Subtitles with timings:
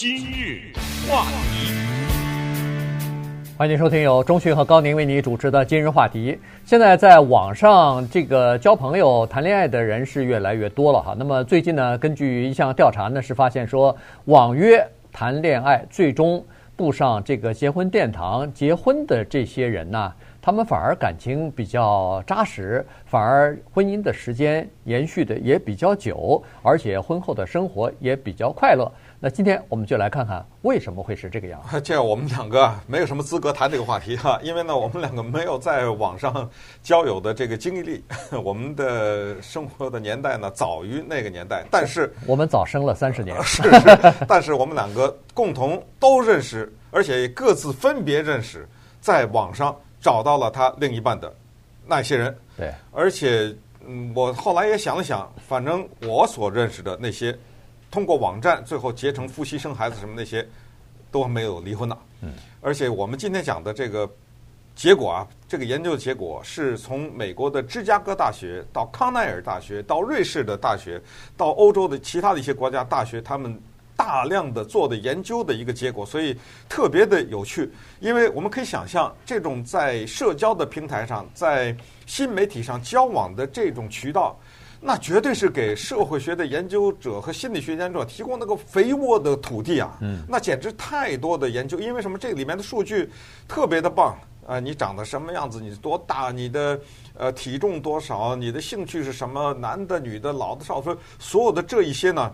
[0.00, 0.72] 今日
[1.06, 1.74] 话题，
[3.58, 6.38] 欢迎收听由钟迅和高宁为你主持的今日话题。
[6.64, 11.14] 现在在网上这个交朋友、谈恋爱的人是越来越多了哈。
[11.18, 13.94] 那么最近呢，根据一项调查呢，是发现说
[14.24, 14.82] 网约
[15.12, 16.42] 谈恋爱最终
[16.76, 20.10] 步上这个结婚殿堂结婚的这些人呢，
[20.40, 28.90] 他们反而感情比较扎实，反而婚姻的时间延续的也比较久，而且婚后的生活也比较快乐。
[29.22, 31.78] 那今天我们就来看看为什么会是这个样子。
[31.84, 36.48] 这我们两个没有什么资格谈这个话题哈，因为呢，我们两个没有在网上
[36.82, 38.02] 交友的这个经历，
[38.42, 48.66] 我们的生活的年代呢早于那个年代，但是我们早生了三十年， 是是，但是我们两个共同都认识，而且各自分别认识，
[49.02, 51.30] 在网上找到了他另一半的
[51.86, 52.34] 那些人。
[52.56, 53.54] 对，而且
[53.86, 57.38] 嗯，我后来也想了想，反正我所认识的那些。
[57.90, 60.46] 通过网站最后结成夫妻生孩子什么那些
[61.10, 64.08] 都没有离婚的，嗯，而且我们今天讲的这个
[64.76, 71.02] 结果啊，这个研究的结果是从美国的芝加哥大学到康奈尔大学到瑞士的大学
[71.36, 73.60] 到欧洲的其他的一些国家大学，他们
[73.96, 76.34] 大量的做的研究的一个结果，所以
[76.68, 77.68] 特别的有趣，
[77.98, 84.38] 因为我们可以想象这种在社交的平台上，在新媒体上交往的这种渠道。
[84.82, 89.96] 那绝对是给社会学的研究者和心理学研究者提供那个肥沃的土地啊！
[90.00, 92.16] 嗯，那简直太多的研究，因为什么？
[92.16, 93.10] 这里面的数据
[93.46, 94.58] 特别的棒啊！
[94.58, 95.60] 你长得什么样子？
[95.60, 96.30] 你多大？
[96.30, 96.80] 你的
[97.14, 98.34] 呃体重多少？
[98.34, 99.52] 你的兴趣是什么？
[99.52, 102.32] 男的、女的、老的、少的，所有的这一些呢？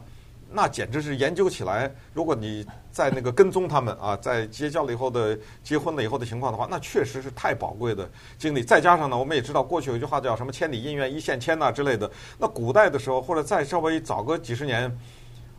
[0.48, 8.08] 那简直是研究起来，如果你在那个跟踪他们啊，在结交了以后的结婚了以后的情况的话，那确实是太宝贵的
[8.38, 8.62] 经历。
[8.62, 12.10] 再加上呢，我们也知道过去有一句话叫什么“千里姻缘一线牵”呐之类的。
[12.38, 14.90] 那古代的时候，或者再稍微早个几十年，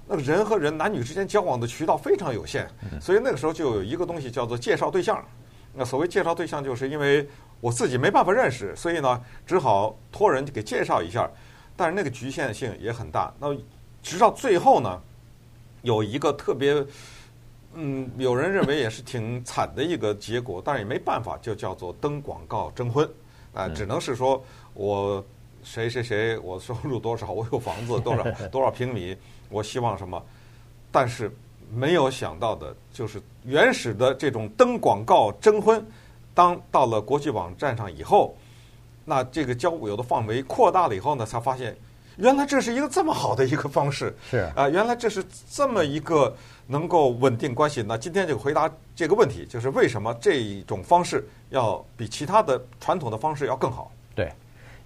[0.08, 2.68] 那个人和人男女之间交往的渠道非常有限，
[3.02, 5.24] 所以那个时候就有一个东西叫做介绍对象。
[5.74, 7.28] 那所谓介绍对象，就是因为
[7.60, 11.30] 我自己没办法认识，所以呢，只好托人给介绍一下。
[11.76, 13.31] 但是那个局限性也很大。
[13.40, 13.56] 那
[14.07, 15.01] 直到最后呢，
[15.81, 16.81] 有一个特别，
[17.73, 23.06] 嗯，有人认为也是挺惨的一个结果，但是也没办法，就叫做登广告征婚，
[23.53, 24.41] 啊，只能是说
[24.73, 25.22] 我
[25.62, 29.13] 谁谁谁，我收入多少，我有房子多少 多少平米，
[29.50, 30.23] 我希望什么，
[30.90, 31.29] 但是
[31.69, 35.85] 没有想到的就是原始的这种登广告征婚，
[36.34, 38.38] 当到了国际网站上以后，
[39.03, 41.75] 那这个交友的范围扩大了以后呢，才发现。
[42.17, 46.35] 原来这是一个这么好的一个方式，是啊，呃，原来这是这么一个
[46.66, 47.83] 能够稳定关系。
[47.88, 53.91] 那今天就回答这个问题，就是为什么这种方式要比其他的传统的方式要更好？
[54.16, 54.31] 对，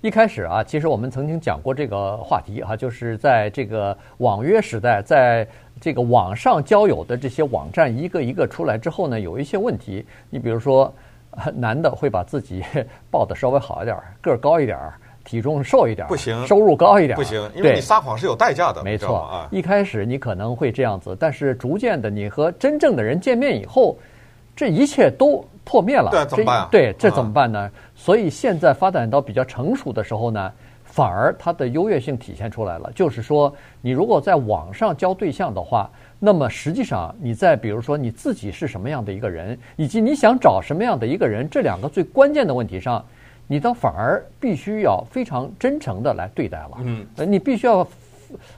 [0.02, 5.48] 一开始啊，其实我们曾经讲过这个话题啊，就是在这个网约时代，在
[5.80, 10.06] 这个网上交友的这些网站一个一个出来之后呢，有一些问题。
[10.30, 10.94] 你比如说，
[11.56, 12.62] 男的会把自己
[13.10, 14.78] 抱得稍微好一点，个儿高一点。
[15.24, 18.84] 体重瘦一点不行，收入高一点不行，因为你撒谎是有代价的。
[18.84, 23.98] 没错啊，一开始你可能会这样子，但是逐渐的，你和真正的人见面以后，
[24.56, 26.10] 这一切都破灭了。
[26.12, 26.68] 对，怎么办啊？
[26.72, 27.70] 对，这怎么办呢？
[27.96, 30.52] 所以现在发展到比较成熟的时候呢，
[30.84, 32.92] 反而它的优越性体现出来了。
[32.96, 35.90] 就是说，你如果在网上交对象的话，
[36.20, 43.06] 那么实际上你在比如说你自己是什么样的一个人，以及你想找什么样的一个人，这两个最关键的问题上。
[43.52, 47.86] 你倒反而必须要非常真诚的来对待了，嗯，你必须要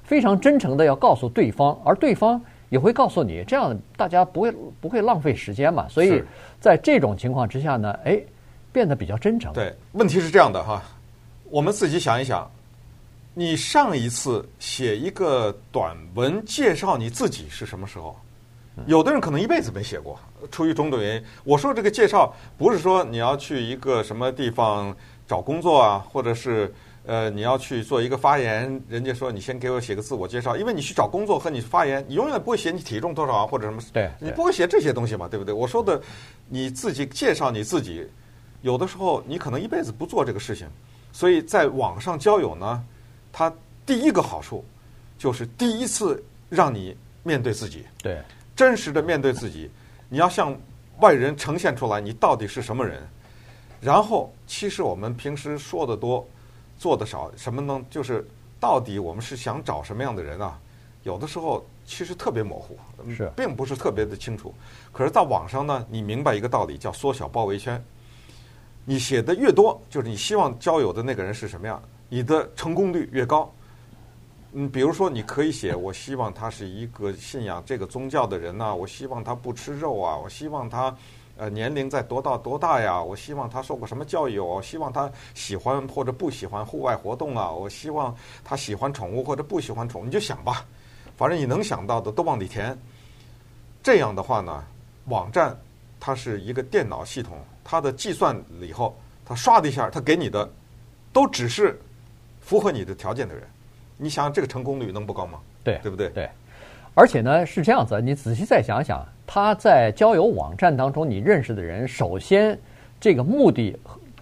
[0.04, 2.40] 非常真诚的要告诉对方，而对方
[2.70, 5.88] 也会告诉你，这样大家不会不会浪费时间嘛。
[5.90, 6.22] 所以
[6.60, 8.22] 在这种情况之下呢，哎，
[8.72, 9.52] 变得比较真诚。
[9.52, 10.84] 对，问题是这样的哈，
[11.50, 12.48] 我们自己想一想，
[13.34, 18.16] 你上一次写一个短文介绍你自己是什么时候？
[18.88, 20.20] 有的人可能一辈子没写过，
[20.52, 21.24] 出于种种原因。
[21.44, 24.96] 我说这个介绍不是说你要去一个什么地方
[25.28, 26.74] 找工作啊，或者是
[27.06, 35.54] 呃你要去做一个发言，人家说你先给我写个自我介绍，因为你去找工作和你发言，你永远不会写你体重多少啊或者什么，对，你不会写这些东西嘛，对不对？
[35.54, 36.02] 我说的
[36.50, 38.08] 你自己介绍你自己，
[38.62, 40.68] 有的时候你可能一辈子不做这个事情，
[41.12, 42.84] 所以在网上交友呢，
[43.32, 43.54] 它
[43.86, 44.66] 第一个好处
[45.18, 48.20] 就是第一次让你面对自己，对。
[48.64, 49.70] 真实的面对自己，
[50.08, 50.58] 你要向
[51.02, 53.06] 外人呈现出来，你到底是什么人？
[53.82, 56.26] 然后，其实我们平时说的多，
[56.78, 57.86] 做的少，什么呢？
[57.90, 58.26] 就是
[58.62, 60.58] 到底我们是想找什么样的人啊？
[61.04, 62.80] 有的时候其实特别模糊，
[63.12, 64.56] 是，并不是特别的清楚。
[64.94, 67.84] 可是，在网上呢，你明白一个道理，叫缩小包围圈。
[68.86, 73.54] 你写的越多，就是你希望交友的那个人是什么样，你的成功率越高。
[74.56, 80.96] 嗯，比如说你可以写，我希望他是一个信仰这个宗教的人呐、我希望他不吃肉啊，我希望他
[81.38, 90.64] 呃年龄在多大多大呀，我希望他受过什么教育，我希望他喜欢或者不喜欢户外活动啊，我希望他喜欢宠物或者不喜欢宠物，你就想吧，
[91.18, 92.78] 反正你能想到的都往里填。
[93.82, 94.64] 这样的话呢，
[95.06, 95.60] 网站
[96.00, 98.96] 它是一个电脑系统，它的计算了以后，
[99.26, 100.48] 它唰的一下，它给你的
[101.12, 101.82] 都只是
[102.40, 103.48] 符合你的条件的人。
[103.98, 105.40] 你想想这个成功率能不高吗？
[105.64, 106.10] 对，对不对？
[106.10, 106.30] 对。
[106.96, 112.56] 而且呢是这样子，你仔细再想想，他在交友网站当中，你认识的人，首先
[113.00, 113.76] 这个目的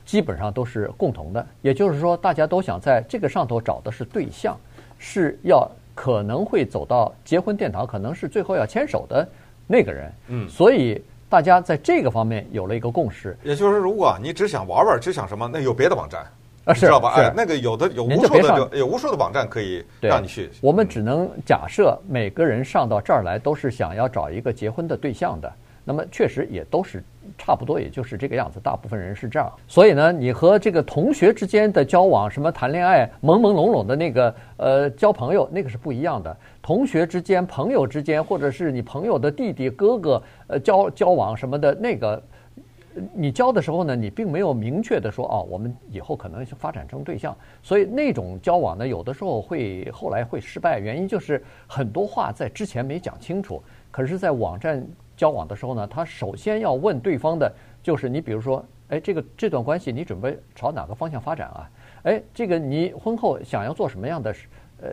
[0.05, 4.57] 基本上都是共同的，也就是说，大家都想在这个上头找的是对象，
[4.97, 9.27] 是要可能会走到结婚殿堂，可能是最后要牵手的
[9.67, 10.13] 那个人。
[10.27, 10.47] 嗯。
[10.47, 13.37] 所以大家在这个方面有了一个共识。
[13.43, 16.25] 也就是说，如果你只想玩玩，只想什么，那有别的网站。
[16.65, 17.13] 啊，是知道吧？
[17.15, 20.49] 哎，那个有的有无数的有无数的网站可以让你去。
[20.61, 25.51] 我们只能假设每个人上到这儿来都是想要找一个结婚的对象的。
[25.83, 27.03] 那么确实也都是
[27.39, 28.59] 差不多，也就是这个样子。
[28.61, 29.51] 大部分人是这样。
[29.67, 36.37] 所以呢，你和这个同学之间的交往，什么谈恋爱、朦朦胧胧的那个呃交朋友，那个是不一样的。
[36.61, 42.21] 同学之间、朋友之间，或者是你朋友的弟弟、哥哥呃交交往什么的那个。
[43.13, 53.63] 你交的时候呢，你并没有明确的说哦，我们以后可能发展成对象，所以那种交往呢，有的时候会后来会失败，原因就是很多话在之前没讲清楚。
[53.91, 54.85] 可是，在网站
[55.15, 61.69] 交往的时候呢，他首先要问对方的就是你，比如说，哎，这个这段关系你准备朝哪个方向发展啊？
[62.03, 64.35] 哎，这个你婚后想要做什么样的，
[64.81, 64.89] 呃，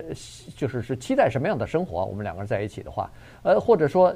[0.56, 2.04] 就是是期待什么样的生活？
[2.04, 3.10] 我们两个人在一起的话，
[3.42, 4.14] 呃，或者说。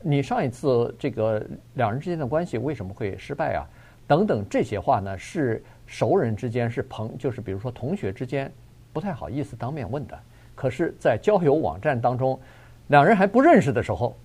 [0.00, 3.66] 你上一次这个两人之间的关系为什么会失败啊？
[4.06, 8.50] 等等这些话呢，是熟人之间是朋，就是比如说同学之间
[8.92, 10.18] 不太好意思当面问的。
[10.54, 12.38] 可是，在交友网站当中，
[12.86, 14.16] 两人还不认识的时候，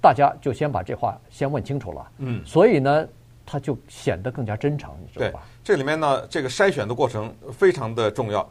[0.00, 2.10] 大家就先把这话先问清楚了。
[2.18, 3.08] 嗯，所以呢，
[3.44, 5.46] 他就显得更加真诚，你知道吧？
[5.62, 8.48] 对，这里面呢，这个筛选的过程非常的重要。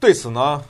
[0.00, 0.62] 对此呢。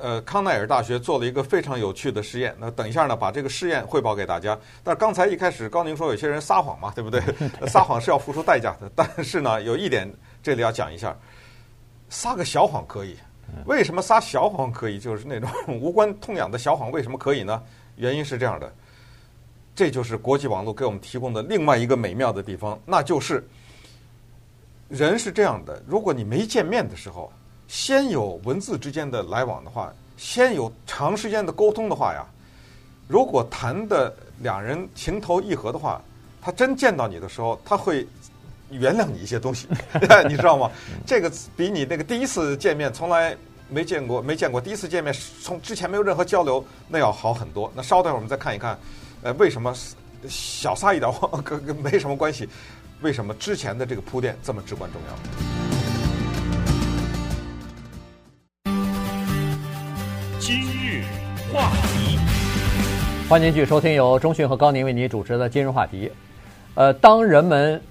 [0.00, 2.54] 呃，康奈尔大学做了一个非常有趣的实验。
[2.58, 4.58] 那等一下呢，把这个实验汇报给大家。
[4.84, 7.20] 但是刚才一开始高宁说有些人撒谎嘛，对不对？
[7.66, 8.90] 撒谎是要付出代价的。
[8.94, 10.12] 但是呢，有一点
[10.42, 11.16] 这里要讲一下，
[12.10, 13.16] 撒个小谎可以。
[13.64, 14.98] 为什么撒小谎可以？
[14.98, 15.48] 就是那种
[15.80, 17.62] 无关痛痒的小谎，为什么可以呢？
[17.96, 18.70] 原因是这样的，
[19.74, 23.46] 这就是国际网络给我们提供的另外一个美妙的地方，那就是
[24.88, 27.32] 人是这样的，如果你没见面的时候。
[27.68, 32.24] 先有文字之间的来往的话，先有长时间的沟通的话呀，
[33.08, 36.00] 如果谈的两人情投意合的话，
[36.40, 38.06] 他真见到你的时候，他会
[38.70, 39.66] 原谅你一些东西，
[40.28, 40.70] 你知道吗？
[41.04, 43.36] 这个比你那个第一次见面从来
[43.68, 47.70] 没见过、没见过，第一次见面从之前没有任何交流，那要好很多。
[47.74, 48.78] 那稍等会儿我们再看一看，
[49.22, 49.74] 呃，为什么
[50.28, 52.48] 小撒一点谎跟跟没什么关系？
[53.02, 55.65] 为什么之前的这个铺垫这么至关重要？
[63.28, 66.08] 欢迎继续收听由中讯和高宁为你主持的今日话题。
[66.76, 67.82] 呃，当人们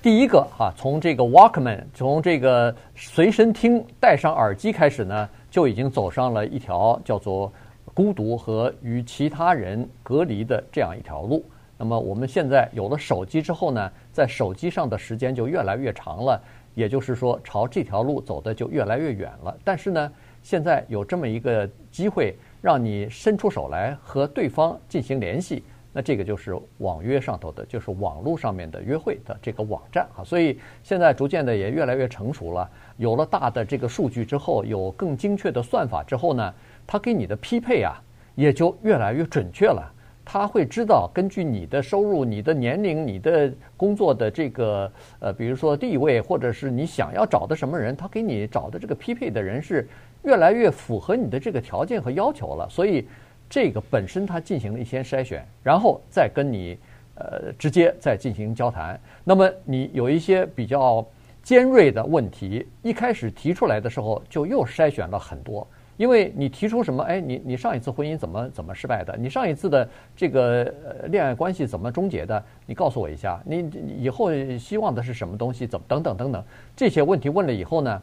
[0.00, 7.52] 第一个哈、从这个 Walkman 从这个随身听戴上耳机开始呢，就已经走上了一条叫做
[7.92, 11.44] 孤独和与其他人隔离的这样一条路。
[11.76, 16.42] 那么我们现在有了手机之后呢，在手机上的时间就越来越长了，
[16.74, 19.54] 也就是说朝这条路走的就越来越远了。
[19.62, 20.10] 但是呢，
[20.42, 22.34] 现在有这么一个机会。
[22.60, 25.62] 让你伸出手来和对方进行联系，
[25.92, 30.24] 那这个就是网约上头的，就是网络上面的约会的这个网站啊。
[30.24, 36.54] 所以现在逐渐的也越来越成熟了，有了大的这个数据之后，有更精确的算法之后呢，
[36.86, 37.94] 它给你的匹配啊
[38.34, 39.94] 也就越来越准确了。
[40.30, 49.88] 他会知道根据你的收入、你的年龄、你的工作的这个呃，比如说地位，或者是你想要找的什么人，他给你找的这个匹配的人是。
[50.22, 53.06] 越来越符合你的这个条件和要求了，所以
[53.48, 56.78] 这个本身它进行了一些筛选，然后再跟你
[57.14, 59.00] 呃直接再进行交谈。
[59.24, 61.06] 那么你有一些比较
[61.42, 67.02] 尖锐的问题，一开始提出来的时候就又筛选了很多，因为你提出什么？
[67.04, 69.16] 哎，你你上一次婚姻怎么怎么失败的？
[69.16, 70.74] 你上一次的这个
[71.06, 72.44] 恋爱关系怎么终结的？
[72.66, 73.40] 你告诉我一下。
[73.46, 75.66] 你以后希望的是什么东西？
[75.66, 76.44] 怎么等等等等
[76.76, 78.02] 这些问题问了以后呢？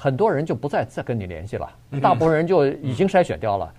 [0.00, 1.68] 很多人就不再再跟你联系了，
[2.00, 3.74] 大部分人就已经筛选掉了。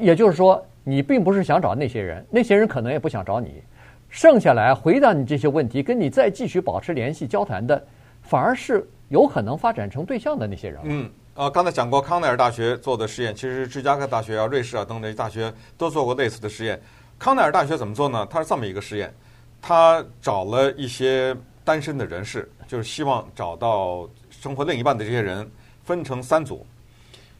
[0.00, 3.62] 也就是说，你并不是想找那些人，那些人可能也不想找你。
[4.08, 7.80] 剩下来回答你这些问题，跟你再继续保持联系交谈的，
[8.20, 10.80] 反而是有可能发展成对象的那些人。
[10.82, 16.80] 嗯，啊，刚才讲过康奈尔大学做的实验，其实芝加哥大学啊、瑞士啊等等大学都做过类似的实验。
[17.16, 18.26] 康奈尔大学怎么做呢？
[18.28, 19.14] 它是这么一个实验，
[19.62, 25.48] 他找了一些单身的人士，就是希望找到生活另一半的这些人，
[25.90, 26.64] 分成三组。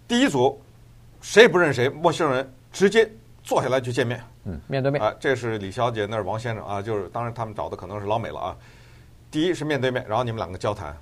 [0.09, 0.61] 第一组
[1.21, 3.09] 谁也不认识谁，陌生人，直接
[3.45, 5.15] 坐下来就见面，嗯，面对面啊。
[5.21, 8.57] 这是李小姐，那是王先生啊，就是当然他们找的可能是老美了啊。
[9.31, 10.97] 第一是面对面，然后你们两个交谈。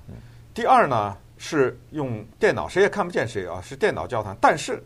[0.53, 1.17] 第二呢？
[1.41, 4.37] 是用电脑，谁也看不见谁啊，是电脑交谈。
[4.41, 4.83] 但是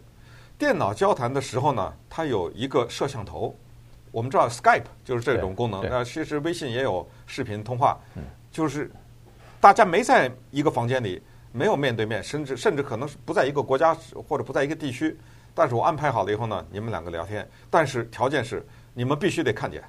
[0.59, 3.57] 电脑交谈的时候呢，它有一个摄像头。
[4.11, 5.83] 我们知道 Skype 就是这种功能。
[5.89, 7.99] 那其实微信也有视频通话，
[8.51, 8.91] 就是
[9.63, 13.95] 大家没在一个房间里，没有面对面，甚至甚至可能是不在一个国家
[14.27, 15.17] 或者不在一个地区。
[15.55, 19.85] 但是我安排好了以后呢，你们两个聊天，但是条件是你们必须得看见，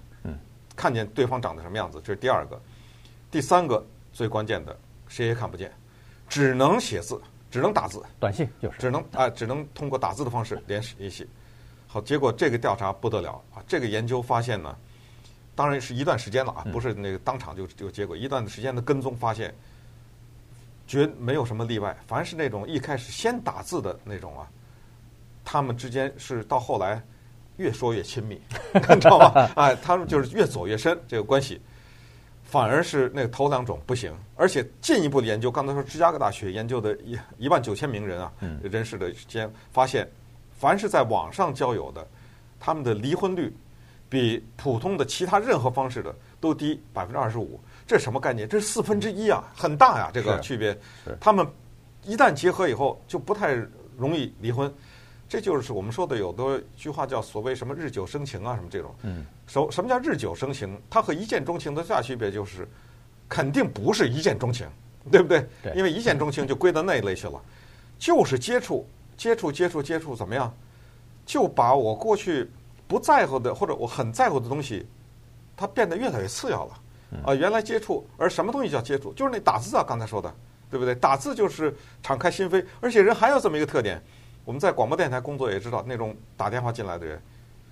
[0.75, 2.01] 看见对方长得什么样子。
[2.03, 2.61] 这是第二个，
[3.31, 4.77] 第三个最关键的，
[5.07, 5.71] 谁也看不见。
[6.27, 11.27] 只能写字，只能打字，短信就是，只能啊、呃，只能通过打字的方式联系联系。
[11.87, 13.63] 好，结果这个调查不得了啊！
[13.67, 14.75] 这个研究发现呢，
[15.53, 19.53] 当然是一段时间了啊，不是那个当场就就结果，一段时间的跟踪发现，
[20.87, 21.95] 绝没有什么例外。
[22.07, 24.47] 凡是那种一开始先打字的那种啊，
[25.43, 27.01] 他们之间是到后来
[27.57, 28.39] 越说越亲密，
[28.73, 29.49] 你知道吗？
[29.55, 31.61] 哎，他们就是越走越深这个关系。
[32.45, 40.07] 反而是那个头两种不行，而且进一步的研究，刚才说芝加哥大学研究的一一万九千名人啊，人士的间发现，
[40.51, 42.07] 凡是在网上交友的，
[42.59, 43.51] 他们的离婚率
[44.07, 47.59] 比普通的其他任何方式的都低百分之二十五。
[47.85, 48.47] 这是什么概念？
[48.47, 50.77] 这是四分之一啊，很大呀，这个区别。
[51.19, 51.45] 他们
[52.03, 53.53] 一旦结合以后，就不太
[53.97, 54.73] 容易离婚。
[55.27, 58.93] 这就是我们说的有的句话叫所谓什么日久生情啊，什么这种。
[59.01, 59.25] 嗯。
[59.47, 60.79] 什什么叫日久生情？
[60.89, 62.67] 它和一见钟情的最大区别就是，
[63.27, 64.67] 肯定不是一见钟情，
[65.11, 65.47] 对不对？
[65.61, 65.73] 对。
[65.75, 67.41] 因为一见钟情就归到那一类去了，
[67.97, 68.87] 就是接触、
[69.17, 70.53] 接触、接触、接触，怎么样？
[71.25, 72.49] 就把我过去
[72.87, 74.85] 不在乎的或者我很在乎的东西，
[75.57, 76.79] 它变得越来越次要了。
[77.23, 79.13] 啊，原来接触，而什么东西叫接触？
[79.13, 80.33] 就是那打字啊，刚才说的，
[80.69, 80.95] 对不对？
[80.95, 84.01] 打字就是敞开心扉，而且人还有这么一个特点。
[84.45, 87.21] 我们在广播电台工作也知道，那种打电话进来的人，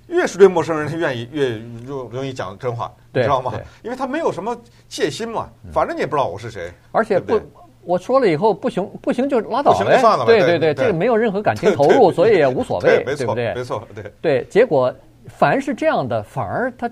[0.08, 3.52] 越是对陌生人，他愿意越容容易讲真话，你知道吗？
[3.84, 4.56] 因为他没有什么
[4.88, 6.72] 戒心嘛，反正你也不知道我是谁。
[6.94, 7.42] 而且不，
[7.84, 10.26] 我说了以后不行，不行就拉倒了，不行就算了。
[10.26, 13.54] 对对对，这个没有任何感情 投入，所以也无所谓，对不对？
[13.54, 14.46] 没错，对对。
[14.50, 14.94] 结果
[15.28, 16.90] 凡是这样的，反而他。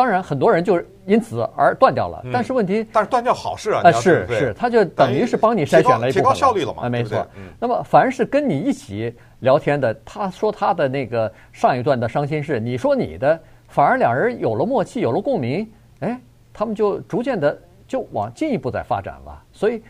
[0.00, 2.24] 当然，很多人就是因此而断掉了。
[2.32, 3.82] 但是问题，但是断掉好事啊！
[3.84, 6.84] 啊，是是，他就等于是帮你筛选了一部分，提高效率了嘛？
[6.84, 7.26] 啊，没错。
[7.58, 13.38] 那么，凡是跟你一起聊天的，他说他的那个上一段的伤心事，你说你的，
[13.68, 16.18] 反而两人有了默契，有了共鸣，哎，
[16.50, 19.42] 他们就逐渐的就往进一步在发展了。
[19.52, 19.82] 所以，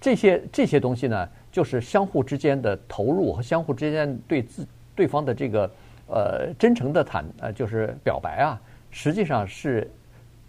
[0.00, 5.70] 这些这些东西呢，就是相互之间的投入和相互之间对自对方的这个
[6.06, 8.58] 呃真诚的坦呃就是表白啊。
[8.90, 9.90] 实际上是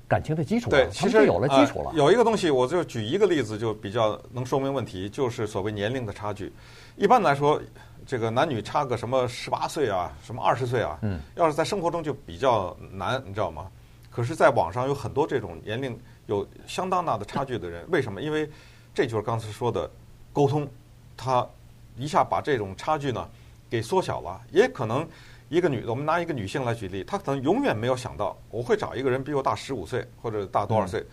[0.07, 1.91] 感情的基础，对，其实有了基础了。
[1.93, 6.51] 有一个东西，我就举一个例子，就比较能说明问题，就是所谓年龄的差距。
[6.95, 7.61] 一般来说，
[8.07, 13.67] 这个男女差个什么十八岁啊，什么二十岁啊，嗯，要是在生活中就比较难，你知道吗？
[14.09, 18.19] 可是，在网上有很多这种年龄有相当大的差距的人，为什么？
[18.21, 18.49] 因为
[18.93, 19.89] 这就是刚才说的
[20.33, 20.67] 沟通，
[21.15, 21.47] 他
[21.95, 23.29] 一下把这种差距呢
[23.69, 25.07] 给缩小了，也可能。
[25.49, 31.03] 一个女的，我们拿一个女性来举例，她可能永远没有想到我会找一个人比我大十五岁或者大多少岁。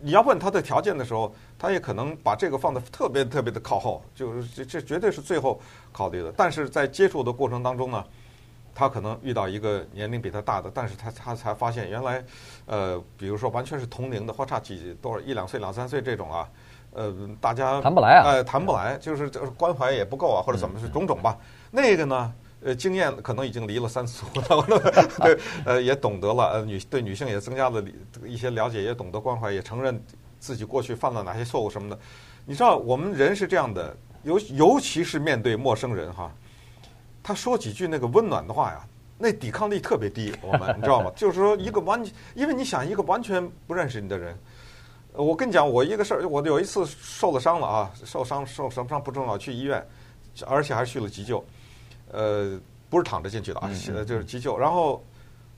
[0.00, 5.60] 你要问她的条件的时候，她也可能把这个放得特别特别的靠后，就是这这绝对是最后
[5.92, 6.32] 考虑的。
[6.36, 8.04] 但是在接触的过程当中呢，
[8.74, 12.22] 她可能遇到一个年龄比她大的，但是她她才发现原来，
[12.66, 16.48] 呃，比如说完全是同龄的，或差几多少一两岁两三岁这种啊，
[16.92, 21.38] 呃，大家谈不来啊，哎，谈不来，就是就是关怀也不够啊，或者怎么是种种吧。
[21.70, 22.32] 那个呢？
[22.64, 24.92] 呃，经验可能已经离了三次婚了，
[25.22, 27.84] 对， 呃，也懂得了，呃，女对女性也增加了
[28.24, 30.02] 一些了解，也懂得关怀，也承认
[30.40, 31.98] 自己过去犯了哪些错误什么的。
[32.46, 36.32] 你知道，我们人是这样的，尤尤其是面对陌生人哈，
[37.22, 38.80] 他说几句那个温暖的话呀，
[39.18, 40.34] 那抵抗力特别低。
[40.40, 41.10] 我们你知道吗？
[41.16, 42.02] 就是说，一个完，
[42.34, 44.34] 因为你想一个完全不认识你的人，
[45.12, 49.86] 我跟你讲，我一个事儿，我有一次受了伤了啊，受伤受什么伤不重要，去医院，
[50.46, 51.44] 而且还去了急救。
[52.14, 53.68] 呃，不是躺着进去的啊，
[54.04, 54.56] 就是急救。
[54.56, 55.02] 然后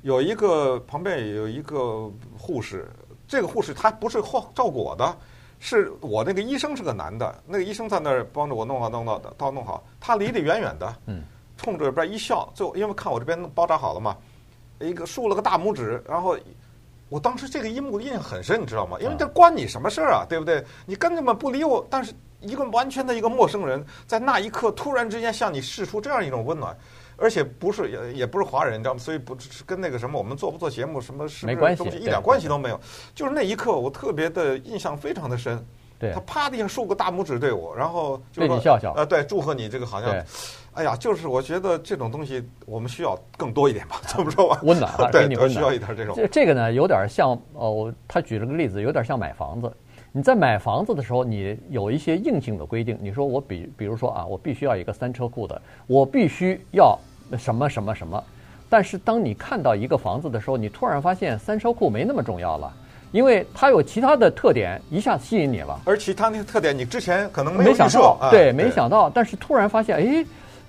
[0.03, 2.89] 有一个旁边有一个护士，
[3.29, 4.21] 这个护士她不是
[4.55, 5.17] 照顾我的，
[5.61, 11.23] 是我那个医生是个男的，那个医生在那儿帮着我弄好弄到到弄好，他离得远远的，嗯
[11.57, 14.17] 冲着这边一笑，就因为看我这边包扎好了嘛，
[14.81, 16.37] 一个竖了个大拇指，然后
[17.09, 18.99] 我当时这个一幕印象很深，你知道吗？
[19.01, 20.63] 因为这关你什么事儿啊，对不对？
[20.85, 22.13] 你根本不理我，但是
[22.47, 26.77] 一个完全的一个陌生人，在那一刻突然之间向你示出这样一种温暖，
[27.17, 29.01] 而且不是也也不是华人，你知道吗？
[29.01, 32.81] 所以不是跟那个什么我们做不做节目什么是不是东西一点关系都没有。
[33.15, 35.65] 就是那一刻，我特别的印象非常的深。
[35.99, 38.93] 对，他啪的一下竖个大拇指对我，然后就对你笑笑。
[38.95, 40.15] 呃，对，祝贺你这个好像，
[40.75, 44.61] 哎呀，就是我觉得这种东西我们需要更多一点吧，这么说吧？
[44.63, 45.27] 温暖啊， 对。
[45.49, 46.15] 需要一点这种。
[46.15, 49.73] 这这个呢，有点像哦，他举了个例子，有点像买房子。
[50.17, 52.97] 你在买房子的时候，你有一些硬性的规定。
[53.03, 56.99] 你说我比，比如说啊，我必须要一个三车库的，我必须要
[57.37, 58.25] 什么什么什么。
[58.67, 62.73] 但是当你看到一个房子的时候，你突然发现三车库没那么重要了。
[63.13, 65.79] 因为它有其他的特点，一下子吸引你了。
[65.85, 69.11] 而其他那些特点，你之前可能没，没想到，啊、对，没想到。
[69.11, 70.25] 但是突然发现，哎，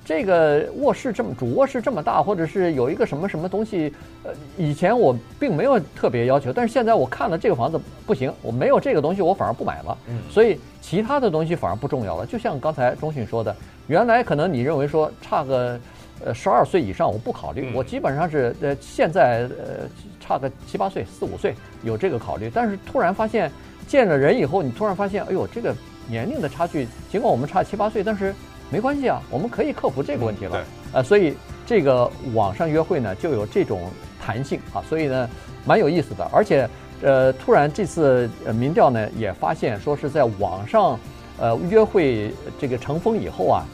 [0.08, 9.98] 这个卧室这么主卧室这么大，或者是有一个什么什么东西，呃，以前我并没有特别要求，但是现在我看了这个房子不行，我没有这个东西，我反而不买了。
[10.08, 10.18] 嗯。
[10.30, 12.26] 所以其他的东西反而不重要了。
[12.26, 13.54] 就像刚才中信说的，
[13.88, 15.78] 原来可能你认为说差个。
[16.26, 19.88] 呃，十二岁以上我不考虑，我基本上是呃，现在呃
[20.20, 22.50] 差个七八岁、四五岁有这个考虑。
[22.52, 23.52] 但是突然发现
[23.86, 25.76] 见了人以后，你突然发现，哎呦，这个
[26.10, 28.34] 年龄的差距，尽管我们差七八岁，但是
[28.70, 30.64] 没关系啊，我们可以克服这个问题了。
[30.94, 31.34] 呃，所以
[31.66, 33.90] 这个网上约会呢，就有这种
[34.22, 35.30] 弹性啊，所以呢，
[35.66, 36.24] 蛮有意思的。
[36.34, 36.70] 而且
[37.02, 41.00] 呃，突然这次呃民调呢也发现，说是在网上
[41.38, 43.66] 呃约会这个成风以后啊。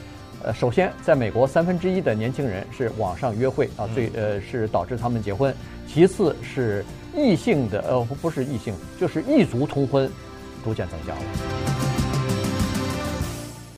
[0.46, 5.54] 呃，首先，在美国，三分之一的年轻人是网上约会啊，最呃是导致他们结婚。
[5.88, 6.84] 其次是
[7.16, 10.06] 异性的，呃，不是异性，就是异族通婚，
[10.62, 11.73] 逐渐增加了。